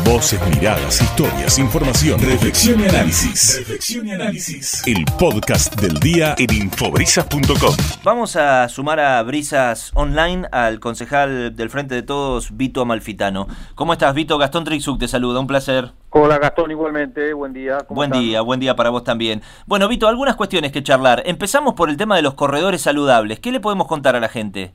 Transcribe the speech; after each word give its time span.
Voces, 0.00 0.40
miradas, 0.48 1.00
historias, 1.00 1.58
información, 1.58 2.18
reflexión 2.18 2.80
y 2.80 2.84
análisis. 2.88 3.58
Reflexión 3.58 4.08
y 4.08 4.12
análisis. 4.12 4.82
El 4.86 5.04
podcast 5.18 5.78
del 5.80 6.00
día 6.00 6.34
en 6.38 6.52
infobrisas.com. 6.52 7.76
Vamos 8.02 8.34
a 8.36 8.68
sumar 8.68 8.98
a 8.98 9.22
Brisas 9.22 9.92
Online 9.94 10.48
al 10.50 10.80
concejal 10.80 11.54
del 11.54 11.70
Frente 11.70 11.94
de 11.94 12.02
Todos, 12.02 12.56
Vito 12.56 12.80
Amalfitano. 12.80 13.46
¿Cómo 13.74 13.92
estás, 13.92 14.14
Vito? 14.14 14.38
Gastón 14.38 14.64
Trixuc 14.64 14.98
te 14.98 15.08
saluda, 15.08 15.38
un 15.38 15.46
placer. 15.46 15.92
Hola 16.10 16.38
Gastón, 16.38 16.70
igualmente, 16.70 17.32
buen 17.34 17.52
día. 17.52 17.78
Buen 17.88 18.10
día, 18.10 18.40
buen 18.40 18.60
día 18.60 18.74
para 18.74 18.90
vos 18.90 19.04
también. 19.04 19.42
Bueno, 19.66 19.88
Vito, 19.88 20.08
algunas 20.08 20.36
cuestiones 20.36 20.72
que 20.72 20.82
charlar. 20.82 21.22
Empezamos 21.26 21.74
por 21.74 21.90
el 21.90 21.96
tema 21.96 22.16
de 22.16 22.22
los 22.22 22.34
corredores 22.34 22.82
saludables. 22.82 23.40
¿Qué 23.40 23.52
le 23.52 23.60
podemos 23.60 23.86
contar 23.86 24.16
a 24.16 24.20
la 24.20 24.28
gente? 24.28 24.74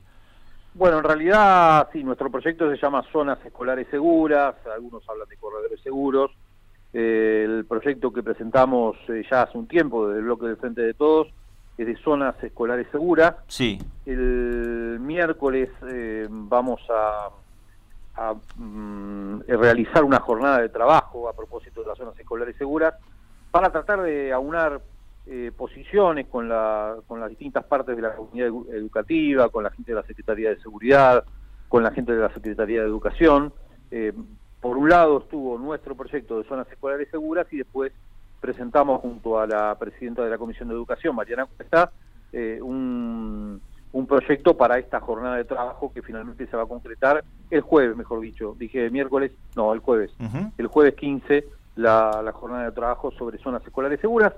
Bueno, 0.78 0.98
en 0.98 1.04
realidad 1.04 1.88
sí, 1.92 2.04
nuestro 2.04 2.30
proyecto 2.30 2.70
se 2.70 2.80
llama 2.80 3.02
Zonas 3.10 3.44
Escolares 3.44 3.88
Seguras, 3.90 4.54
algunos 4.72 5.02
hablan 5.08 5.28
de 5.28 5.36
corredores 5.36 5.80
seguros. 5.80 6.30
Eh, 6.92 7.42
el 7.44 7.64
proyecto 7.64 8.12
que 8.12 8.22
presentamos 8.22 8.96
eh, 9.08 9.24
ya 9.28 9.42
hace 9.42 9.58
un 9.58 9.66
tiempo 9.66 10.06
desde 10.06 10.20
el 10.20 10.26
bloque 10.26 10.46
del 10.46 10.56
Frente 10.56 10.82
de 10.82 10.94
Todos 10.94 11.26
es 11.76 11.84
de 11.84 11.96
Zonas 11.96 12.36
Escolares 12.44 12.86
Seguras. 12.92 13.34
Sí. 13.48 13.80
El 14.06 14.98
miércoles 15.00 15.68
eh, 15.90 16.28
vamos 16.30 16.80
a, 16.88 18.38
mm, 18.54 19.40
realizar 19.48 20.04
una 20.04 20.20
jornada 20.20 20.60
de 20.60 20.68
trabajo 20.68 21.28
a 21.28 21.32
propósito 21.32 21.82
de 21.82 21.88
las 21.88 21.98
zonas 21.98 22.16
escolares 22.16 22.54
seguras 22.56 22.94
para 23.50 23.72
tratar 23.72 24.02
de 24.02 24.32
aunar 24.32 24.80
eh, 25.30 25.52
posiciones 25.54 26.26
con, 26.26 26.48
la, 26.48 26.96
con 27.06 27.20
las 27.20 27.28
distintas 27.28 27.64
partes 27.64 27.94
de 27.94 28.00
la 28.02 28.14
comunidad 28.14 28.48
educativa, 28.72 29.50
con 29.50 29.62
la 29.62 29.70
gente 29.70 29.92
de 29.92 29.96
la 29.96 30.06
Secretaría 30.06 30.48
de 30.48 30.60
Seguridad, 30.60 31.24
con 31.68 31.82
la 31.82 31.90
gente 31.90 32.14
de 32.14 32.20
la 32.20 32.32
Secretaría 32.32 32.80
de 32.80 32.86
Educación. 32.86 33.52
Eh, 33.90 34.14
por 34.60 34.78
un 34.78 34.88
lado 34.88 35.18
estuvo 35.18 35.58
nuestro 35.58 35.94
proyecto 35.94 36.38
de 36.38 36.48
zonas 36.48 36.66
escolares 36.70 37.08
seguras 37.10 37.46
y 37.52 37.58
después 37.58 37.92
presentamos 38.40 39.00
junto 39.02 39.38
a 39.38 39.46
la 39.46 39.76
presidenta 39.78 40.24
de 40.24 40.30
la 40.30 40.38
Comisión 40.38 40.68
de 40.68 40.74
Educación, 40.74 41.14
Mariana 41.14 41.44
Cuesta, 41.44 41.92
eh, 42.32 42.58
un, 42.62 43.60
un 43.92 44.06
proyecto 44.06 44.56
para 44.56 44.78
esta 44.78 45.00
jornada 45.00 45.36
de 45.36 45.44
trabajo 45.44 45.92
que 45.92 46.02
finalmente 46.02 46.46
se 46.46 46.56
va 46.56 46.62
a 46.62 46.66
concretar 46.66 47.22
el 47.50 47.60
jueves, 47.60 47.96
mejor 47.96 48.20
dicho. 48.20 48.56
Dije 48.58 48.90
miércoles, 48.90 49.32
no, 49.56 49.72
el 49.74 49.80
jueves. 49.80 50.10
El 50.56 50.68
jueves 50.68 50.94
15, 50.94 51.44
la, 51.76 52.22
la 52.24 52.32
jornada 52.32 52.64
de 52.64 52.72
trabajo 52.72 53.10
sobre 53.12 53.38
zonas 53.38 53.64
escolares 53.64 54.00
seguras 54.00 54.32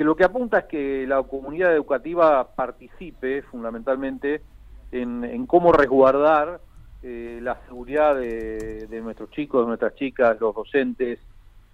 que 0.00 0.04
lo 0.04 0.16
que 0.16 0.24
apunta 0.24 0.60
es 0.60 0.64
que 0.64 1.06
la 1.06 1.22
comunidad 1.24 1.74
educativa 1.74 2.54
participe 2.54 3.42
fundamentalmente 3.42 4.40
en, 4.92 5.46
cómo 5.46 5.72
resguardar 5.72 6.62
eh, 7.02 7.38
la 7.42 7.60
seguridad 7.66 8.16
de, 8.16 8.88
nuestros 9.02 9.30
chicos, 9.30 9.60
de 9.60 9.66
nuestras 9.66 9.94
chicas, 9.96 10.40
los 10.40 10.54
docentes, 10.54 11.18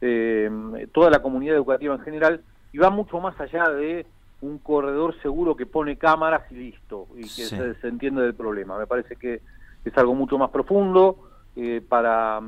eh, 0.01 0.51
toda 0.93 1.09
la 1.09 1.23
comunidad 1.23 1.55
educativa 1.55 1.95
en 1.95 2.01
general, 2.01 2.41
y 2.73 2.79
va 2.79 2.91
mucho 2.91 3.21
más 3.21 3.41
allá 3.41 3.69
de 3.69 4.07
un 4.41 4.59
corredor 4.59 5.15
seguro 5.23 5.55
que 5.55 5.67
pone 5.67 5.97
cámaras 5.97 6.51
y 6.51 6.57
listo, 6.57 7.07
y 7.15 7.21
que 7.21 7.29
se, 7.29 7.75
se, 7.77 7.87
entiende 7.87 8.23
del 8.23 8.35
problema. 8.35 8.77
Me 8.77 8.89
parece 8.89 9.15
que 9.15 9.41
es 9.85 9.97
algo 9.97 10.17
mucho 10.17 10.37
más 10.37 10.51
profundo 10.51 11.29
eh, 11.55 11.81
para 11.89 12.41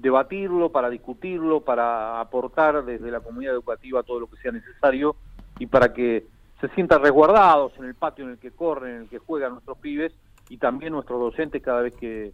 debatirlo, 0.00 0.70
para 0.70 0.90
discutirlo, 0.90 1.60
para 1.60 2.20
aportar 2.20 2.84
desde 2.84 3.10
la 3.10 3.20
comunidad 3.20 3.54
educativa 3.54 4.02
todo 4.02 4.20
lo 4.20 4.26
que 4.26 4.36
sea 4.36 4.52
necesario 4.52 5.16
y 5.58 5.66
para 5.66 5.92
que 5.92 6.26
se 6.60 6.68
sientan 6.70 7.02
resguardados 7.02 7.72
en 7.78 7.86
el 7.86 7.94
patio 7.94 8.24
en 8.24 8.32
el 8.32 8.38
que 8.38 8.50
corren, 8.50 8.96
en 8.96 9.02
el 9.02 9.08
que 9.08 9.18
juegan 9.18 9.52
nuestros 9.52 9.78
pibes 9.78 10.12
y 10.48 10.58
también 10.58 10.92
nuestros 10.92 11.20
docentes 11.20 11.62
cada 11.62 11.80
vez 11.80 11.94
que, 11.94 12.32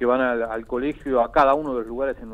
van 0.00 0.20
al, 0.20 0.66
colegio, 0.66 1.20
a 1.20 1.32
cada 1.32 1.54
uno 1.54 1.74
de 1.74 1.80
los 1.80 1.88
lugares 1.88 2.16
en, 2.22 2.30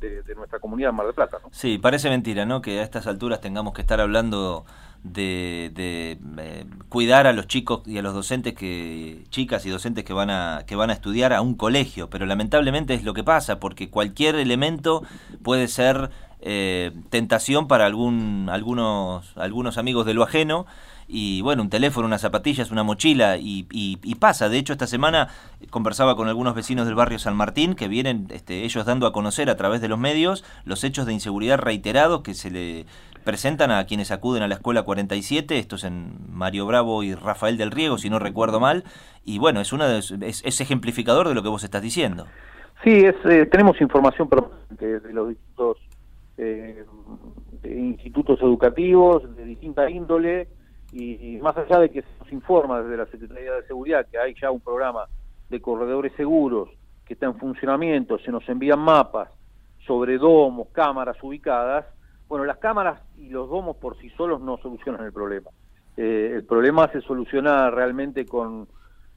de, 0.00 0.34
nuestra 0.34 0.58
comunidad 0.58 0.90
en 0.90 0.96
Mar 0.96 1.06
del 1.06 1.14
Plata. 1.14 1.38
¿no? 1.42 1.48
Sí, 1.52 1.78
parece 1.78 2.10
mentira, 2.10 2.44
¿no? 2.44 2.60
Que 2.60 2.80
a 2.80 2.82
estas 2.82 3.06
alturas 3.06 3.40
tengamos 3.40 3.72
que 3.72 3.80
estar 3.80 4.00
hablando 4.00 4.64
de, 5.02 5.70
de 5.74 6.18
eh, 6.38 6.64
cuidar 6.88 7.26
a 7.26 7.32
los 7.32 7.48
chicos 7.48 7.82
y 7.86 7.98
a 7.98 8.02
los 8.02 8.14
docentes 8.14 8.54
que 8.54 9.24
chicas 9.30 9.66
y 9.66 9.70
docentes 9.70 10.04
que 10.04 10.12
van 10.12 10.30
a 10.30 10.62
que 10.66 10.76
van 10.76 10.90
a 10.90 10.92
estudiar 10.92 11.32
a 11.32 11.40
un 11.40 11.54
colegio 11.54 12.08
pero 12.08 12.24
lamentablemente 12.24 12.94
es 12.94 13.02
lo 13.02 13.12
que 13.12 13.24
pasa 13.24 13.58
porque 13.58 13.90
cualquier 13.90 14.36
elemento 14.36 15.02
puede 15.42 15.66
ser 15.66 16.10
eh, 16.40 16.92
tentación 17.10 17.66
para 17.66 17.86
algún 17.86 18.48
algunos 18.48 19.36
algunos 19.36 19.76
amigos 19.76 20.06
de 20.06 20.14
lo 20.14 20.22
ajeno 20.22 20.66
y 21.14 21.42
bueno, 21.42 21.62
un 21.62 21.68
teléfono, 21.68 22.06
unas 22.06 22.22
zapatillas, 22.22 22.70
una 22.70 22.82
mochila 22.82 23.36
y, 23.36 23.66
y, 23.70 24.14
pasa. 24.14 24.48
De 24.48 24.56
hecho, 24.56 24.72
esta 24.72 24.86
semana 24.86 25.28
conversaba 25.68 26.16
con 26.16 26.28
algunos 26.28 26.54
vecinos 26.54 26.86
del 26.86 26.94
barrio 26.94 27.18
San 27.18 27.36
Martín 27.36 27.74
que 27.74 27.86
vienen 27.86 28.28
este, 28.30 28.64
ellos 28.64 28.86
dando 28.86 29.06
a 29.06 29.12
conocer 29.12 29.50
a 29.50 29.56
través 29.56 29.82
de 29.82 29.88
los 29.88 29.98
medios 29.98 30.42
los 30.64 30.84
hechos 30.84 31.04
de 31.04 31.12
inseguridad 31.12 31.58
reiterados 31.58 32.22
que 32.22 32.32
se 32.32 32.50
le 32.50 32.86
presentan 33.24 33.70
a 33.70 33.84
quienes 33.84 34.10
acuden 34.10 34.42
a 34.42 34.48
la 34.48 34.54
escuela 34.54 34.84
47, 34.84 35.58
esto 35.58 35.76
es 35.76 35.84
en 35.84 36.12
Mario 36.32 36.66
Bravo 36.66 37.02
y 37.02 37.14
Rafael 37.14 37.58
del 37.58 37.70
Riego, 37.70 37.98
si 37.98 38.08
no 38.08 38.18
recuerdo 38.18 38.58
mal, 38.58 38.84
y 39.24 39.38
bueno, 39.38 39.60
es, 39.60 39.72
una 39.72 39.98
es, 39.98 40.12
es 40.20 40.60
ejemplificador 40.60 41.28
de 41.28 41.34
lo 41.34 41.42
que 41.42 41.48
vos 41.50 41.62
estás 41.62 41.82
diciendo. 41.82 42.26
Sí, 42.82 42.90
es, 42.90 43.14
eh, 43.26 43.46
tenemos 43.46 43.80
información 43.80 44.28
de 44.80 45.12
los 45.12 45.28
distintos 45.28 45.78
eh, 46.36 46.84
institutos 47.64 48.40
educativos 48.40 49.36
de 49.36 49.44
distinta 49.44 49.88
índole, 49.88 50.48
y, 50.92 51.38
más 51.40 51.56
allá 51.56 51.78
de 51.78 51.90
que 51.90 52.02
se 52.02 52.08
nos 52.18 52.32
informa 52.32 52.82
desde 52.82 52.98
la 52.98 53.06
Secretaría 53.06 53.54
de 53.54 53.66
Seguridad 53.66 54.06
que 54.10 54.18
hay 54.18 54.34
ya 54.40 54.50
un 54.50 54.60
programa 54.60 55.06
de 55.48 55.60
corredores 55.60 56.12
seguros 56.16 56.68
que 57.06 57.14
está 57.14 57.26
en 57.26 57.38
funcionamiento, 57.38 58.18
se 58.18 58.30
nos 58.30 58.46
envían 58.48 58.78
mapas 58.78 59.30
sobre 59.86 60.18
domos, 60.18 60.68
cámaras 60.72 61.16
ubicadas, 61.22 61.86
bueno, 62.28 62.44
las 62.44 62.58
cámaras 62.58 63.00
y 63.18 63.30
los 63.30 63.48
domos 63.48 63.76
por 63.76 63.98
sí 63.98 64.10
solos 64.10 64.40
no 64.40 64.58
solucionan 64.58 65.04
el 65.04 65.12
problema. 65.12 65.50
Eh, 65.96 66.32
el 66.34 66.44
problema 66.44 66.88
se 66.92 67.00
soluciona 67.00 67.70
realmente 67.70 68.24
con, 68.24 68.68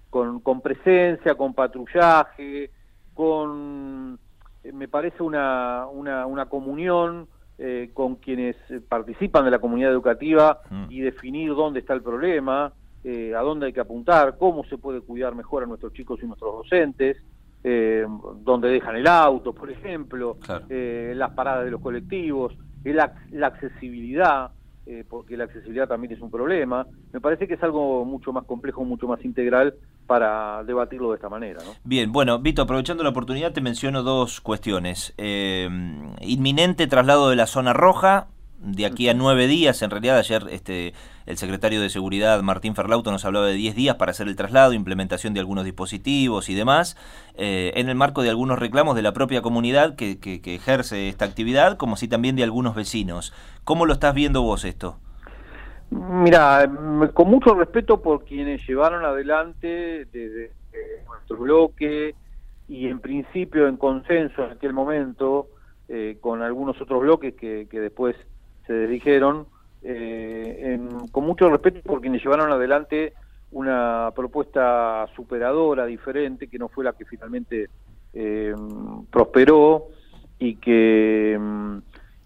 con, 0.10 0.62
presencia, 0.62 1.36
con 1.36 1.54
patrullaje, 1.54 2.72
con, 3.14 4.18
eh, 4.64 4.72
me 4.72 4.88
parece, 4.88 5.22
una, 5.24 5.88
una, 5.88 6.26
una 6.26 6.48
comunión 6.48 7.28
eh, 7.58 7.90
con 7.94 8.16
quienes 8.16 8.56
participan 8.90 9.46
de 9.46 9.52
la 9.52 9.60
comunidad 9.60 9.92
educativa 9.92 10.62
mm. 10.70 10.86
y 10.90 11.02
definir 11.02 11.50
dónde 11.56 11.80
está 11.80 11.94
el 11.94 12.02
problema, 12.02 12.74
a 13.06 13.42
dónde 13.42 13.68
hay 13.68 13.74
que 13.74 13.82
apuntar, 13.82 14.36
cómo 14.40 14.64
se 14.64 14.80
puede 14.80 15.00
cuidar 15.00 15.36
mejor 15.36 15.62
a 15.62 15.68
nuestros 15.68 15.94
chicos 15.94 16.20
y 16.24 16.26
nuestros 16.26 16.56
docentes, 16.56 17.18
dónde 18.44 18.68
dejan 18.70 18.96
el 18.96 19.06
auto, 19.06 19.54
por 19.54 19.70
ejemplo, 19.70 20.38
las 20.68 21.32
paradas 21.34 21.66
de 21.66 21.72
los 21.72 21.82
colectivos 21.82 22.58
la, 22.94 23.14
la 23.32 23.48
accesibilidad, 23.48 24.52
eh, 24.86 25.04
porque 25.08 25.38
la 25.38 25.46
accesibilidad 25.46 25.88
también 25.88 26.14
es 26.14 26.22
un 26.22 26.30
problema. 26.30 26.86
Me 27.12 27.22
parece 27.22 27.48
que 27.48 27.56
es 27.56 27.64
algo 27.64 28.06
mucho 28.06 28.32
más 28.32 28.46
complejo, 28.46 28.84
mucho 28.84 29.08
más 29.08 29.24
integral 29.26 29.76
para 30.08 30.64
debatirlo 30.64 31.10
de 31.10 31.16
esta 31.16 31.30
manera. 31.30 31.62
¿no? 31.64 31.72
Bien, 31.84 32.12
bueno, 32.12 32.40
Vito, 32.40 32.62
aprovechando 32.62 33.04
la 33.04 33.10
oportunidad 33.10 33.54
te 33.54 33.62
menciono 33.62 34.04
dos 34.04 34.42
cuestiones. 34.42 35.14
Eh, 35.18 35.70
inminente 36.22 36.88
traslado 36.88 37.30
de 37.30 37.36
la 37.36 37.48
zona 37.48 37.74
roja, 37.74 38.28
de 38.60 38.86
aquí 38.86 39.10
a 39.10 39.14
nueve 39.14 39.48
días, 39.48 39.82
en 39.82 39.92
realidad 39.92 40.18
ayer 40.18 40.48
este, 40.50 40.94
el 41.26 41.38
secretario 41.38 41.82
de 41.82 41.90
Seguridad 41.90 42.42
Martín 42.42 42.74
Ferlauto 42.74 43.12
nos 43.12 43.26
hablaba 43.26 43.48
de 43.48 43.54
diez 43.54 43.76
días 43.76 43.96
para 43.96 44.12
hacer 44.12 44.28
el 44.28 44.36
traslado, 44.36 44.74
implementación 44.74 45.34
de 45.34 45.40
algunos 45.40 45.66
dispositivos 45.66 46.50
y 46.50 46.56
demás, 46.56 46.98
eh, 47.36 47.74
en 47.76 47.90
el 47.90 47.96
marco 47.96 48.24
de 48.24 48.30
algunos 48.30 48.58
reclamos 48.58 48.96
de 48.96 49.02
la 49.02 49.14
propia 49.14 49.42
comunidad 49.42 49.96
que, 49.96 50.20
que, 50.20 50.56
ejerce 50.56 51.10
esta 51.10 51.26
actividad, 51.26 51.78
como 51.78 51.96
si 51.98 52.08
también 52.08 52.36
de 52.36 52.44
algunos 52.44 52.76
vecinos. 52.76 53.34
¿Cómo 53.64 53.86
lo 53.86 53.94
estás 53.94 54.16
viendo 54.16 54.42
vos 54.42 54.64
esto? 54.66 54.98
Mira, 55.96 56.70
con 57.14 57.30
mucho 57.30 57.54
respeto 57.56 58.02
por 58.02 58.26
quienes 58.26 58.68
llevaron 58.68 59.06
adelante 59.06 60.06
desde 60.12 60.52
nuestro 61.08 61.38
bloque 61.38 62.16
y 62.68 62.88
en 62.88 63.00
principio 63.00 63.68
en 63.68 63.78
consenso 63.78 64.44
en 64.44 64.52
aquel 64.52 64.74
momento 64.74 65.48
eh, 65.88 66.18
con 66.20 66.42
algunos 66.42 66.82
otros 66.82 67.02
bloques 67.02 67.36
que, 67.36 67.68
que 67.70 67.80
después 67.80 68.16
se 68.68 68.88
dijeron 68.88 69.48
eh, 69.88 70.80
con 71.12 71.26
mucho 71.26 71.48
respeto 71.48 71.80
por 71.82 72.02
quienes 72.02 72.24
llevaron 72.24 72.52
adelante 72.52 73.14
una 73.52 74.12
propuesta 74.16 75.08
superadora, 75.16 75.86
diferente, 75.86 76.48
que 76.48 76.58
no 76.58 76.70
fue 76.70 76.84
la 76.84 76.94
que 76.94 77.06
finalmente 77.06 77.70
eh, 78.14 78.56
prosperó 79.12 79.90
y 80.40 80.56
que 80.56 81.40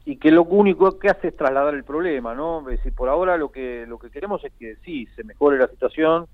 y 0.09 0.15
que 0.15 0.31
lo 0.31 0.41
único 0.41 0.97
que 0.97 1.07
hace 1.07 1.27
es 1.27 1.37
trasladar 1.37 1.75
el 1.75 1.83
problema, 1.83 2.33
¿no? 2.33 2.61
Es 2.61 2.77
decir, 2.77 2.95
por 2.95 3.09
ahora 3.09 3.37
lo 3.37 3.51
que 3.51 3.85
lo 3.87 3.99
que 3.99 4.09
queremos 4.09 4.43
es 4.43 4.51
que 4.53 4.75
sí 4.83 5.05
se 5.15 5.23
mejore 5.23 5.59
la 5.59 5.67
situación, 5.67 6.25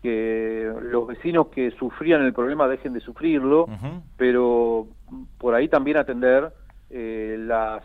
que 0.00 0.72
los 0.82 1.08
vecinos 1.08 1.48
que 1.48 1.72
sufrían 1.72 2.22
el 2.22 2.32
problema 2.32 2.68
dejen 2.68 2.92
de 2.92 3.00
sufrirlo, 3.00 3.66
pero 4.16 4.86
por 5.36 5.52
ahí 5.52 5.66
también 5.66 5.96
atender 5.96 6.52
eh, 6.90 7.36
las 7.40 7.82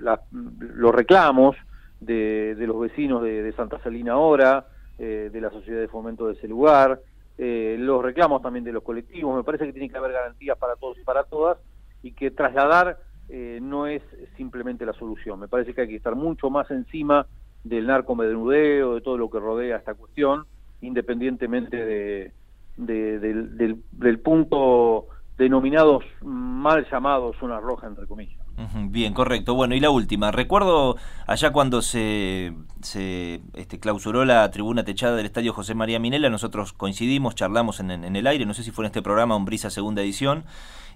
los 0.00 0.92
reclamos 0.92 1.54
de, 2.00 2.56
los 2.58 2.80
vecinos 2.80 3.22
de, 3.22 3.52
Santa 3.52 3.78
Salina 3.84 4.14
ahora, 4.14 4.66
eh, 4.98 5.30
de 5.32 5.40
la 5.40 5.50
sociedad 5.50 5.78
de 5.78 5.86
fomento 5.86 6.26
de 6.26 6.32
ese 6.32 6.48
lugar, 6.48 7.00
eh, 7.38 7.76
los 7.78 8.02
reclamos 8.02 8.42
también 8.42 8.64
de 8.64 8.72
los 8.72 8.82
colectivos, 8.82 9.36
me 9.36 9.44
parece 9.44 9.66
que 9.66 9.72
tiene 9.72 9.88
que 9.88 9.96
haber 9.96 10.10
garantías 10.10 10.58
para 10.58 10.74
todos 10.74 10.98
y 10.98 11.04
para 11.04 11.22
todas, 11.22 11.58
y 12.02 12.10
que 12.10 12.32
trasladar 12.32 13.05
no 13.28 13.86
es 13.86 14.02
simplemente 14.36 14.86
la 14.86 14.92
solución. 14.92 15.40
Me 15.40 15.48
parece 15.48 15.74
que 15.74 15.82
hay 15.82 15.88
que 15.88 15.96
estar 15.96 16.14
mucho 16.14 16.50
más 16.50 16.70
encima 16.70 17.26
del 17.64 17.86
narcomenudeo, 17.86 18.94
de 18.94 19.00
todo 19.00 19.18
lo 19.18 19.28
que 19.28 19.40
rodea 19.40 19.78
esta 19.78 19.94
cuestión, 19.94 20.44
independientemente 20.80 21.76
de, 21.76 22.32
del, 22.76 23.82
del 23.92 24.18
punto 24.20 25.06
denominados 25.36 26.04
mal 26.22 26.86
llamados 26.90 27.36
zona 27.38 27.60
roja, 27.60 27.86
entre 27.86 28.06
comillas. 28.06 28.45
Bien, 28.74 29.12
correcto. 29.12 29.54
Bueno, 29.54 29.74
y 29.74 29.80
la 29.80 29.90
última. 29.90 30.30
Recuerdo 30.30 30.96
allá 31.26 31.50
cuando 31.52 31.82
se, 31.82 32.54
se 32.80 33.42
este, 33.54 33.78
clausuró 33.78 34.24
la 34.24 34.50
tribuna 34.50 34.84
techada 34.84 35.14
del 35.16 35.26
Estadio 35.26 35.52
José 35.52 35.74
María 35.74 35.98
Minela, 35.98 36.30
nosotros 36.30 36.72
coincidimos, 36.72 37.34
charlamos 37.34 37.80
en, 37.80 37.90
en 37.90 38.16
el 38.16 38.26
aire, 38.26 38.46
no 38.46 38.54
sé 38.54 38.62
si 38.62 38.70
fue 38.70 38.84
en 38.84 38.86
este 38.86 39.02
programa, 39.02 39.36
Brisa 39.38 39.68
Segunda 39.68 40.02
Edición, 40.02 40.44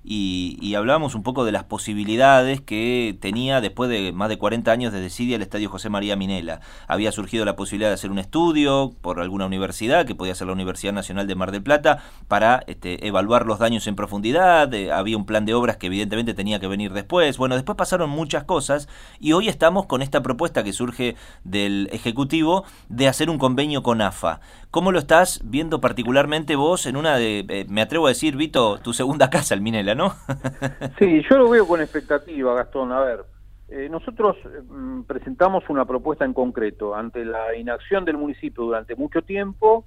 y, 0.02 0.56
y, 0.62 0.76
hablábamos 0.76 1.14
un 1.14 1.22
poco 1.22 1.44
de 1.44 1.52
las 1.52 1.64
posibilidades 1.64 2.62
que 2.62 3.18
tenía 3.20 3.60
después 3.60 3.90
de 3.90 4.12
más 4.12 4.30
de 4.30 4.38
40 4.38 4.72
años 4.72 4.94
de 4.94 5.00
desidia 5.00 5.36
el 5.36 5.42
Estadio 5.42 5.68
José 5.68 5.90
María 5.90 6.16
Minela. 6.16 6.60
Había 6.88 7.12
surgido 7.12 7.44
la 7.44 7.54
posibilidad 7.54 7.90
de 7.90 7.94
hacer 7.94 8.10
un 8.10 8.18
estudio 8.18 8.94
por 9.02 9.20
alguna 9.20 9.44
universidad, 9.44 10.06
que 10.06 10.14
podía 10.14 10.34
ser 10.34 10.46
la 10.46 10.54
Universidad 10.54 10.94
Nacional 10.94 11.26
de 11.26 11.34
Mar 11.34 11.52
del 11.52 11.62
Plata, 11.62 12.02
para 12.28 12.62
este, 12.66 13.06
evaluar 13.06 13.44
los 13.44 13.58
daños 13.58 13.86
en 13.88 13.94
profundidad. 13.94 14.72
Eh, 14.72 14.90
había 14.90 15.18
un 15.18 15.26
plan 15.26 15.44
de 15.44 15.52
obras 15.52 15.76
que 15.76 15.88
evidentemente 15.88 16.32
tenía 16.32 16.60
que 16.60 16.66
venir 16.66 16.94
después. 16.94 17.36
Bueno, 17.36 17.49
después 17.54 17.76
pasaron 17.76 18.10
muchas 18.10 18.44
cosas 18.44 18.88
y 19.18 19.32
hoy 19.32 19.48
estamos 19.48 19.86
con 19.86 20.02
esta 20.02 20.22
propuesta 20.22 20.64
que 20.64 20.72
surge 20.72 21.16
del 21.44 21.88
Ejecutivo 21.92 22.64
de 22.88 23.08
hacer 23.08 23.30
un 23.30 23.38
convenio 23.38 23.82
con 23.82 24.00
AFA. 24.00 24.40
¿Cómo 24.70 24.92
lo 24.92 24.98
estás 24.98 25.40
viendo 25.44 25.80
particularmente 25.80 26.56
vos 26.56 26.86
en 26.86 26.96
una 26.96 27.16
de, 27.16 27.44
eh, 27.48 27.66
me 27.68 27.82
atrevo 27.82 28.06
a 28.06 28.10
decir, 28.10 28.36
Vito, 28.36 28.78
tu 28.78 28.92
segunda 28.92 29.30
casa, 29.30 29.54
el 29.54 29.60
Minela? 29.60 29.94
¿no? 29.94 30.14
sí, 30.98 31.22
yo 31.28 31.38
lo 31.38 31.48
veo 31.48 31.66
con 31.66 31.80
expectativa, 31.80 32.54
Gastón. 32.54 32.92
A 32.92 33.00
ver, 33.00 33.24
eh, 33.68 33.88
nosotros 33.88 34.36
mm, 34.68 35.02
presentamos 35.02 35.64
una 35.68 35.84
propuesta 35.84 36.24
en 36.24 36.32
concreto 36.32 36.94
ante 36.94 37.24
la 37.24 37.54
inacción 37.56 38.04
del 38.04 38.16
municipio 38.16 38.64
durante 38.64 38.96
mucho 38.96 39.22
tiempo. 39.22 39.84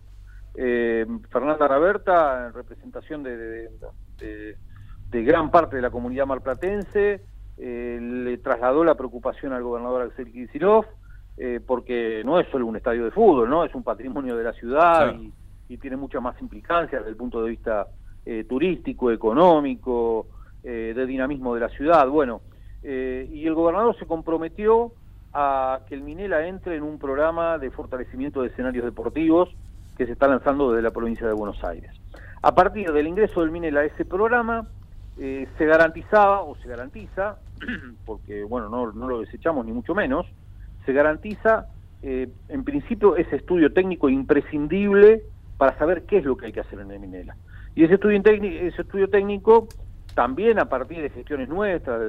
Eh, 0.55 1.05
Fernanda 1.29 1.67
Raberta, 1.67 2.47
en 2.47 2.53
representación 2.53 3.23
de, 3.23 3.69
de, 4.17 5.23
gran 5.23 5.51
parte 5.51 5.75
de 5.75 5.81
la 5.81 5.89
comunidad 5.89 6.25
marplatense, 6.25 7.21
eh, 7.57 7.99
le 8.01 8.37
trasladó 8.37 8.83
la 8.83 8.95
preocupación 8.95 9.53
al 9.53 9.63
gobernador 9.63 10.03
Axel 10.03 10.31
Kicillof, 10.31 10.85
porque 11.65 12.21
no 12.23 12.39
es 12.39 12.47
solo 12.49 12.67
un 12.67 12.75
estadio 12.75 13.05
de 13.05 13.11
fútbol, 13.11 13.49
no 13.49 13.65
es 13.65 13.73
un 13.73 13.81
patrimonio 13.81 14.37
de 14.37 14.43
la 14.43 14.53
ciudad 14.53 15.15
y, 15.19 15.33
y, 15.67 15.77
tiene 15.77 15.97
muchas 15.97 16.21
más 16.21 16.39
implicancias 16.39 17.01
desde 17.01 17.09
el 17.09 17.17
punto 17.17 17.43
de 17.43 17.49
vista 17.49 17.87
eh, 18.25 18.45
turístico, 18.47 19.11
económico, 19.11 20.27
eh, 20.63 20.93
de 20.95 21.05
dinamismo 21.05 21.53
de 21.55 21.59
la 21.59 21.67
ciudad. 21.67 22.07
Bueno, 22.07 22.39
eh, 22.81 23.29
y 23.29 23.45
el 23.45 23.53
gobernador 23.53 23.97
se 23.99 24.05
comprometió 24.05 24.93
a 25.33 25.81
que 25.89 25.95
el 25.95 26.03
Minela 26.03 26.47
entre 26.47 26.77
en 26.77 26.83
un 26.83 26.97
programa 26.99 27.57
de 27.57 27.69
fortalecimiento 27.69 28.41
de 28.41 28.47
escenarios 28.47 28.85
deportivos 28.85 29.53
que 29.97 30.05
se 30.05 30.13
está 30.13 30.29
lanzando 30.29 30.71
desde 30.71 30.83
la 30.83 30.91
provincia 30.91 31.27
de 31.27 31.33
Buenos 31.33 31.61
Aires. 31.65 31.91
A 32.41 32.55
partir 32.55 32.93
del 32.93 33.07
ingreso 33.07 33.41
del 33.41 33.51
Minela 33.51 33.81
a 33.81 33.85
ese 33.85 34.05
programa, 34.05 34.69
se 35.15 35.65
garantizaba, 35.65 36.41
o 36.41 36.55
se 36.55 36.67
garantiza, 36.67 37.37
porque 38.05 38.43
bueno, 38.43 38.69
no, 38.69 38.91
no 38.91 39.07
lo 39.07 39.19
desechamos 39.19 39.65
ni 39.65 39.71
mucho 39.71 39.93
menos, 39.93 40.25
se 40.85 40.93
garantiza 40.93 41.67
en 42.03 42.65
principio 42.65 43.15
ese 43.15 43.37
estudio 43.37 43.71
técnico 43.71 44.09
imprescindible 44.09 45.23
para 45.57 45.77
saber 45.77 46.03
qué 46.03 46.17
es 46.17 46.25
lo 46.25 46.35
que 46.35 46.47
hay 46.47 46.51
que 46.51 46.59
hacer 46.59 46.79
en 46.79 46.91
el 46.91 46.99
Minela. 46.99 47.37
Y 47.75 47.83
ese 47.83 47.95
estudio, 47.95 48.21
ese 48.25 48.81
estudio 48.81 49.09
técnico, 49.09 49.67
también 50.13 50.59
a 50.59 50.65
partir 50.65 51.01
de 51.01 51.09
gestiones 51.09 51.49
nuestras, 51.49 51.99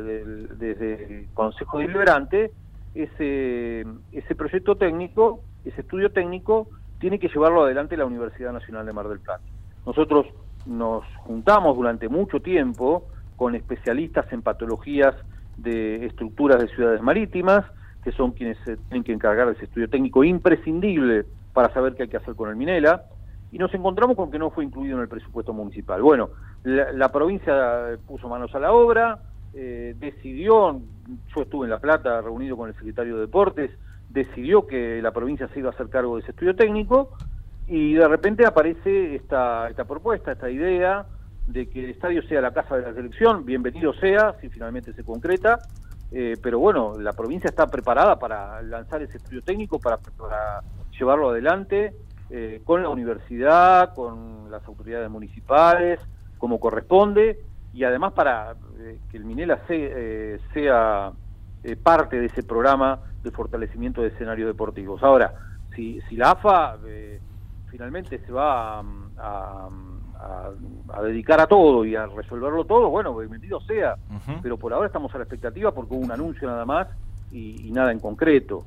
desde, 0.58 1.20
el 1.20 1.28
Consejo 1.32 1.78
Deliberante, 1.78 2.50
ese, 2.94 3.84
ese 4.12 4.34
proyecto 4.34 4.76
técnico, 4.76 5.40
ese 5.64 5.80
estudio 5.80 6.10
técnico, 6.10 6.68
tiene 6.98 7.18
que 7.18 7.28
llevarlo 7.28 7.62
adelante 7.62 7.96
la 7.96 8.04
Universidad 8.04 8.52
Nacional 8.52 8.86
de 8.86 8.92
Mar 8.92 9.08
del 9.08 9.20
Plata. 9.20 9.42
Nosotros 9.86 10.26
nos 10.66 11.04
juntamos 11.24 11.76
durante 11.76 12.08
mucho 12.08 12.40
tiempo 12.40 13.06
con 13.36 13.54
especialistas 13.54 14.32
en 14.32 14.42
patologías 14.42 15.14
de 15.56 16.06
estructuras 16.06 16.60
de 16.60 16.68
ciudades 16.68 17.02
marítimas, 17.02 17.64
que 18.02 18.12
son 18.12 18.32
quienes 18.32 18.58
se 18.64 18.76
tienen 18.76 19.04
que 19.04 19.12
encargar 19.12 19.46
de 19.46 19.54
ese 19.54 19.64
estudio 19.64 19.88
técnico 19.88 20.24
imprescindible 20.24 21.24
para 21.52 21.72
saber 21.72 21.94
qué 21.94 22.04
hay 22.04 22.08
que 22.08 22.16
hacer 22.16 22.34
con 22.34 22.50
el 22.50 22.56
Minela 22.56 23.04
y 23.54 23.58
nos 23.58 23.72
encontramos 23.72 24.16
con 24.16 24.30
que 24.30 24.38
no 24.38 24.50
fue 24.50 24.64
incluido 24.64 24.96
en 24.96 25.02
el 25.02 25.08
presupuesto 25.08 25.52
municipal. 25.52 26.02
Bueno, 26.02 26.30
la, 26.64 27.10
provincia 27.12 27.96
puso 28.06 28.28
manos 28.28 28.52
a 28.54 28.58
la 28.58 28.72
obra, 28.72 29.20
eh, 29.54 29.94
decidió, 29.98 30.80
yo 31.34 31.42
estuve 31.42 31.66
en 31.66 31.70
La 31.70 31.78
Plata 31.78 32.20
reunido 32.20 32.56
con 32.56 32.68
el 32.68 32.74
secretario 32.74 33.14
de 33.14 33.20
Deportes, 33.22 33.70
decidió 34.10 34.66
que 34.66 35.00
la 35.00 35.12
provincia 35.12 35.48
se 35.48 35.60
iba 35.60 35.70
a 35.70 35.72
hacer 35.72 35.88
cargo 35.88 36.16
de 36.16 36.22
ese 36.22 36.32
estudio 36.32 36.56
técnico 36.56 37.10
y 37.66 37.94
de 37.94 38.08
repente 38.08 38.46
aparece 38.46 39.14
esta, 39.14 39.68
esta 39.68 39.84
propuesta, 39.84 40.32
esta 40.32 40.50
idea 40.50 41.06
de 41.46 41.68
que 41.68 41.84
el 41.84 41.90
estadio 41.90 42.22
sea 42.22 42.40
la 42.40 42.52
casa 42.52 42.76
de 42.76 42.82
la 42.82 42.94
selección, 42.94 43.44
bienvenido 43.44 43.92
sea, 43.94 44.34
si 44.40 44.48
finalmente 44.48 44.92
se 44.92 45.04
concreta, 45.04 45.58
eh, 46.12 46.36
pero 46.42 46.58
bueno, 46.58 46.98
la 46.98 47.12
provincia 47.12 47.48
está 47.48 47.66
preparada 47.66 48.18
para 48.18 48.62
lanzar 48.62 49.02
ese 49.02 49.18
estudio 49.18 49.42
técnico, 49.42 49.78
para, 49.78 49.98
para 49.98 50.62
llevarlo 50.98 51.30
adelante 51.30 51.92
eh, 52.30 52.62
con 52.64 52.82
la 52.82 52.88
universidad, 52.88 53.94
con 53.94 54.50
las 54.50 54.66
autoridades 54.66 55.10
municipales, 55.10 56.00
como 56.38 56.58
corresponde, 56.58 57.38
y 57.74 57.84
además 57.84 58.12
para 58.12 58.56
eh, 58.78 58.98
que 59.10 59.18
el 59.18 59.24
Minela 59.24 59.60
eh, 59.68 60.38
sea 60.52 61.12
parte 61.82 62.18
de 62.18 62.26
ese 62.26 62.42
programa 62.42 63.00
de 63.22 63.30
fortalecimiento 63.30 64.02
de 64.02 64.08
escenarios 64.08 64.48
deportivos. 64.48 65.02
Ahora, 65.02 65.34
si, 65.74 66.00
si 66.08 66.16
la 66.16 66.32
AFA 66.32 66.76
finalmente 67.74 68.20
se 68.24 68.30
va 68.30 68.84
a, 69.18 69.68
dedicar 71.02 71.40
a 71.40 71.48
todo 71.48 71.84
y 71.84 71.96
a 71.96 72.06
resolverlo 72.06 72.64
todo, 72.64 72.88
bueno, 72.88 73.16
bienvenido 73.16 73.60
sea, 73.62 73.96
pero 74.42 74.56
por 74.56 74.72
ahora 74.72 74.86
estamos 74.86 75.12
a 75.12 75.18
la 75.18 75.24
expectativa 75.24 75.72
porque 75.72 75.94
hubo 75.94 76.04
un 76.04 76.12
anuncio 76.12 76.46
nada 76.46 76.64
más 76.64 76.86
y, 77.32 77.72
nada 77.72 77.90
en 77.90 77.98
concreto. 77.98 78.64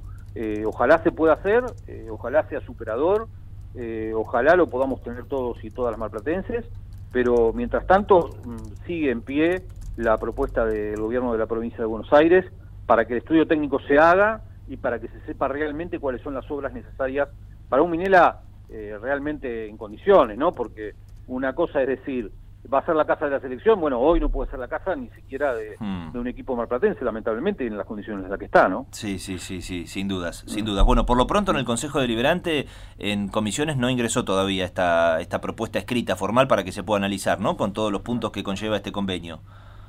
ojalá 0.66 1.02
se 1.04 1.14
pueda 1.14 1.36
hacer, 1.36 1.64
ojalá 2.12 2.50
sea 2.50 2.60
superador, 2.60 3.30
eh, 3.76 4.12
ojalá 4.14 4.58
lo 4.58 4.68
podamos 4.68 5.02
tener 5.02 5.24
todos 5.24 5.64
y 5.64 5.72
todas 5.72 5.92
las 5.92 6.00
malplatenses, 6.00 6.66
pero 7.14 7.54
mientras 7.54 7.88
tanto 7.88 8.32
mm, 8.44 8.86
sigue 8.86 9.10
en 9.10 9.22
pie 9.22 9.62
la 9.96 10.18
propuesta 10.18 10.66
del 10.66 11.00
gobierno 11.00 11.32
de 11.32 11.40
la 11.40 11.46
provincia 11.46 11.80
de 11.80 11.86
Buenos 11.86 12.12
Aires 12.12 12.46
para 12.86 13.06
que 13.06 13.14
el 13.14 13.20
estudio 13.20 13.48
técnico 13.48 13.80
se 13.88 13.98
haga 13.98 14.42
y 14.68 14.76
para 14.76 15.00
que 15.00 15.08
se 15.08 15.22
sepa 15.22 15.48
realmente 15.48 15.98
cuáles 15.98 16.22
son 16.22 16.34
las 16.34 16.52
obras 16.52 16.74
necesarias 16.74 17.30
para 17.70 17.82
un 17.82 17.92
Minela 17.92 18.42
eh, 18.70 18.98
realmente 19.02 19.68
en 19.68 19.78
condiciones, 19.78 20.38
¿no? 20.38 20.52
Porque 20.52 20.94
una 21.28 21.54
cosa 21.54 21.82
es 21.82 21.88
decir, 21.88 22.32
va 22.72 22.80
a 22.80 22.86
ser 22.86 22.96
la 22.96 23.06
casa 23.06 23.26
de 23.26 23.32
la 23.32 23.40
selección, 23.40 23.80
bueno, 23.80 24.00
hoy 24.00 24.20
no 24.20 24.30
puede 24.30 24.50
ser 24.50 24.60
la 24.60 24.68
casa 24.68 24.96
ni 24.96 25.10
siquiera 25.10 25.56
de, 25.56 25.76
hmm. 25.80 26.18
un 26.18 26.28
equipo 26.28 26.56
marplatense, 26.56 27.04
lamentablemente, 27.04 27.66
en 27.66 27.78
las 27.78 27.86
condiciones 27.86 28.26
en 28.26 28.30
las 28.30 28.40
que 28.40 28.46
está, 28.46 28.68
¿no? 28.68 28.88
Sí, 28.92 29.20
sí, 29.20 29.38
sí, 29.38 29.62
sí, 29.62 29.88
sin 29.88 30.08
dudas, 30.08 30.44
sin 30.48 30.66
dudas. 30.66 30.86
Bueno, 30.86 31.06
por 31.06 31.18
lo 31.18 31.28
pronto 31.28 31.52
en 31.52 31.58
el 31.58 31.66
Consejo 31.66 32.00
Deliberante, 32.00 32.68
en 32.98 33.30
comisiones 33.30 33.78
no 33.78 33.90
ingresó 33.90 34.26
todavía 34.26 34.66
esta, 34.66 35.20
esta 35.22 35.40
propuesta 35.40 35.80
escrita 35.80 36.16
formal 36.16 36.48
para 36.48 36.64
que 36.64 36.72
se 36.72 36.84
pueda 36.84 36.98
analizar, 36.98 37.40
¿no? 37.40 37.58
Con 37.58 37.74
todos 37.74 37.92
los 37.92 38.02
puntos 38.02 38.32
que 38.32 38.44
conlleva 38.44 38.78
este 38.78 38.92
convenio. 38.92 39.40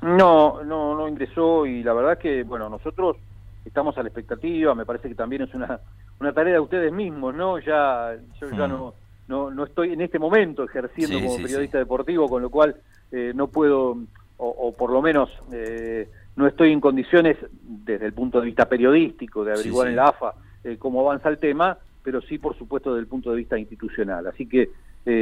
No, 0.01 0.63
no, 0.63 0.95
no 0.95 1.07
ingresó 1.07 1.65
y 1.65 1.83
la 1.83 1.93
verdad 1.93 2.17
que, 2.17 2.43
bueno, 2.43 2.69
nosotros 2.69 3.17
estamos 3.69 3.97
a 3.97 4.03
la 4.03 4.09
expectativa, 4.09 4.75
me 4.75 4.85
parece 4.85 5.07
que 5.07 5.15
también 5.15 5.43
es 5.43 5.53
una, 5.53 5.79
una 6.19 6.33
tarea 6.33 6.53
de 6.55 6.59
ustedes 6.59 6.91
mismos, 6.91 7.33
¿no? 7.33 7.57
Ya, 7.59 8.15
yo 8.39 8.49
ya 8.51 8.67
hmm. 8.67 8.71
no 8.71 8.93
no, 9.29 9.51
no 9.51 9.63
estoy 9.63 9.93
en 9.93 10.01
este 10.01 10.19
momento 10.19 10.63
ejerciendo 10.63 11.19
como 11.19 11.37
periodista 11.37 11.77
deportivo, 11.77 12.27
con 12.27 12.41
lo 12.41 12.49
cual 12.49 12.75
eh, 13.11 13.31
no 13.35 13.47
puedo, 13.47 13.95
o, 14.37 14.73
por 14.75 14.89
lo 14.91 15.03
menos 15.03 15.29
eh, 15.53 16.09
no 16.35 16.47
estoy 16.47 16.71
en 16.73 16.81
condiciones, 16.81 17.37
desde 17.61 18.07
el 18.07 18.13
punto 18.13 18.39
de 18.39 18.47
vista 18.47 18.67
periodístico, 18.67 19.45
de 19.45 19.53
averiguar 19.53 19.87
en 19.87 19.95
la 19.95 20.07
AFA 20.07 20.33
eh, 20.63 20.77
cómo 20.79 21.01
avanza 21.01 21.29
el 21.29 21.37
tema, 21.37 21.77
pero 22.03 22.21
sí, 22.21 22.39
por 22.39 22.57
supuesto, 22.57 22.89
desde 22.89 23.01
el 23.01 23.07
punto 23.07 23.29
de 23.29 23.37
vista 23.37 23.57
institucional. 23.57 24.25
Así 24.25 24.47
que 24.47 24.71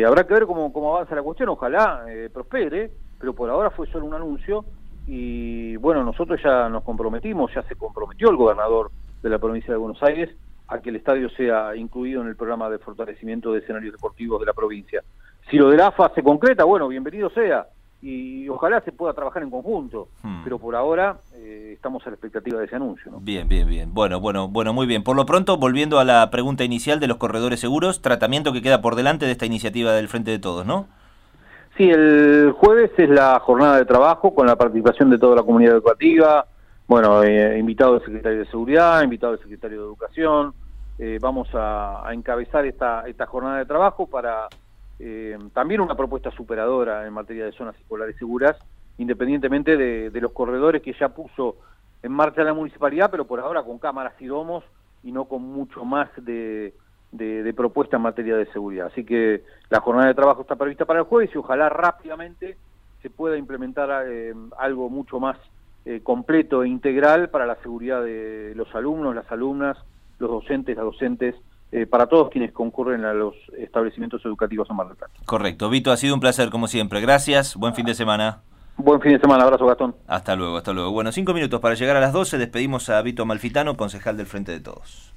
habrá 0.05 0.25
que 0.25 0.33
ver 0.33 0.45
cómo, 0.45 0.71
cómo 0.71 0.95
avanza 0.95 1.13
la 1.13 1.21
cuestión, 1.21 1.49
ojalá 1.49 2.05
prospere, 2.33 2.91
pero 3.19 3.33
por 3.33 3.49
ahora 3.49 3.71
fue 3.71 3.87
solo 3.87 4.05
un 4.05 4.13
anuncio 4.13 4.63
y 5.07 5.77
bueno, 5.77 6.03
nosotros 6.03 6.39
ya 6.43 6.67
nos 6.67 6.83
comprometimos, 6.83 7.51
ya 7.55 7.63
se 7.63 7.75
comprometió 7.75 8.29
el 8.29 8.35
gobernador 8.35 8.91
de 9.23 9.29
la 9.29 9.39
provincia 9.39 9.73
de 9.73 9.77
Buenos 9.77 10.03
Aires 10.03 10.29
a 10.67 10.79
que 10.79 10.89
el 10.89 10.97
estadio 10.97 11.29
sea 11.29 11.75
incluido 11.77 12.21
en 12.21 12.27
el 12.27 12.35
programa 12.35 12.69
de 12.69 12.77
fortalecimiento 12.77 13.53
de 13.53 13.59
escenarios 13.59 13.93
deportivos 13.93 14.39
de 14.41 14.45
la 14.45 14.53
provincia. 14.53 15.01
Si 15.49 15.57
lo 15.57 15.69
de 15.69 15.77
la 15.77 15.87
AFA 15.87 16.11
se 16.13 16.21
concreta, 16.21 16.65
bueno, 16.65 16.89
bienvenido 16.89 17.29
sea, 17.29 17.67
y 18.01 18.47
ojalá 18.49 18.81
se 18.81 18.91
pueda 18.91 19.13
trabajar 19.13 19.43
en 19.43 19.49
conjunto, 19.49 20.09
hmm. 20.21 20.43
pero 20.43 20.59
por 20.59 20.75
ahora 20.75 21.17
eh, 21.35 21.71
estamos 21.73 22.05
a 22.05 22.09
la 22.09 22.15
expectativa 22.15 22.59
de 22.59 22.65
ese 22.65 22.75
anuncio. 22.75 23.11
Bien, 23.21 23.47
bien, 23.47 23.67
bien. 23.67 23.93
Bueno, 23.93 24.19
bueno, 24.19 24.49
bueno, 24.49 24.73
muy 24.73 24.85
bien. 24.85 25.03
Por 25.03 25.15
lo 25.15 25.25
pronto, 25.25 25.57
volviendo 25.57 25.99
a 25.99 26.03
la 26.03 26.29
pregunta 26.29 26.65
inicial 26.65 26.99
de 26.99 27.07
los 27.07 27.17
corredores 27.17 27.61
seguros, 27.61 28.01
tratamiento 28.01 28.51
que 28.51 28.61
queda 28.61 28.81
por 28.81 28.95
delante 28.95 29.25
de 29.25 29.31
esta 29.31 29.45
iniciativa 29.45 29.93
del 29.93 30.09
Frente 30.09 30.31
de 30.31 30.39
Todos, 30.39 30.65
¿no? 30.65 30.87
Sí, 31.77 31.87
el 31.91 32.53
jueves 32.53 32.89
es 32.97 33.07
la 33.07 33.39
jornada 33.39 33.77
de 33.77 33.85
trabajo 33.85 34.33
con 34.33 34.47
la 34.47 34.55
participación 34.55 35.11
de 35.11 35.19
toda 35.19 35.35
la 35.35 35.43
comunidad 35.43 35.75
educativa, 35.75 36.47
bueno, 36.87 37.21
eh, 37.21 37.59
invitado 37.59 37.97
el 37.97 38.01
secretario 38.03 38.39
de 38.39 38.45
Seguridad, 38.47 39.03
invitado 39.03 39.33
el 39.33 39.39
secretario 39.39 39.81
de 39.81 39.85
Educación. 39.85 40.53
Eh, 40.97 41.19
vamos 41.21 41.49
a, 41.53 42.03
encabezar 42.11 42.65
esta, 42.65 43.07
esta 43.07 43.27
jornada 43.27 43.59
de 43.59 43.65
trabajo 43.65 44.07
para 44.07 44.47
eh, 44.97 45.37
también 45.53 45.81
una 45.81 45.93
propuesta 45.93 46.31
superadora 46.31 47.05
en 47.05 47.13
materia 47.13 47.45
de 47.45 47.51
zonas 47.51 47.75
escolares 47.75 48.15
seguras, 48.17 48.57
independientemente 48.97 49.77
de, 49.77 50.21
los 50.21 50.31
corredores 50.31 50.81
que 50.81 50.95
ya 50.99 51.09
puso 51.09 51.57
en 52.01 52.11
marcha 52.11 52.41
la 52.43 52.55
municipalidad, 52.55 53.11
pero 53.11 53.27
por 53.27 53.39
ahora 53.39 53.61
con 53.61 53.77
cámaras 53.77 54.13
y 54.19 54.25
domos 54.25 54.63
y 55.03 55.11
no 55.11 55.25
con 55.25 55.43
mucho 55.43 55.85
más 55.85 56.09
de, 57.11 57.43
de, 57.43 57.53
propuesta 57.53 57.97
en 57.97 58.03
materia 58.03 58.35
de 58.35 58.45
seguridad. 58.51 58.87
Así 58.87 59.03
que 59.05 59.43
la 59.69 59.79
jornada 59.79 60.07
de 60.07 60.13
trabajo 60.13 60.41
está 60.41 60.55
prevista 60.55 60.85
para 60.85 60.99
el 60.99 61.05
jueves 61.05 61.31
y 61.33 61.37
ojalá 61.37 61.69
rápidamente 61.69 62.57
se 63.01 63.09
pueda 63.09 63.37
implementar 63.37 64.05
eh, 64.07 64.33
algo 64.57 64.89
mucho 64.89 65.19
más 65.19 65.37
eh, 65.85 66.01
completo 66.03 66.63
e 66.63 66.67
integral 66.67 67.29
para 67.29 67.45
la 67.45 67.55
seguridad 67.61 68.03
de 68.03 68.53
los 68.55 68.73
alumnos, 68.75 69.15
las 69.15 69.31
alumnas, 69.31 69.77
los 70.19 70.29
docentes, 70.29 70.75
las 70.75 70.85
docentes, 70.85 71.35
eh, 71.71 71.85
para 71.85 72.07
todos 72.07 72.29
quienes 72.29 72.51
concurren 72.51 73.05
a 73.05 73.13
los 73.13 73.35
establecimientos 73.57 74.23
educativos 74.25 74.69
en 74.69 74.75
Mar 74.75 74.87
del 74.87 74.97
Plata. 74.97 75.13
Correcto. 75.25 75.69
Vito, 75.69 75.91
ha 75.91 75.97
sido 75.97 76.13
un 76.13 76.19
placer 76.19 76.49
como 76.49 76.67
siempre. 76.67 77.01
Gracias. 77.01 77.55
Buen 77.55 77.73
fin 77.73 77.85
de 77.85 77.93
semana. 77.93 78.41
Buen 78.77 79.01
fin 79.01 79.13
de 79.13 79.19
semana, 79.19 79.43
abrazo 79.43 79.65
Gastón. 79.65 79.95
Hasta 80.07 80.35
luego, 80.35 80.57
hasta 80.57 80.71
luego. 80.71 80.91
Bueno, 80.91 81.11
cinco 81.11 81.33
minutos 81.33 81.59
para 81.59 81.73
llegar 81.73 81.97
a 81.97 81.99
las 81.99 82.13
12, 82.13 82.37
despedimos 82.37 82.89
a 82.89 83.01
Vito 83.01 83.25
Malfitano, 83.25 83.75
concejal 83.75 84.17
del 84.17 84.27
Frente 84.27 84.51
de 84.51 84.59
Todos. 84.59 85.16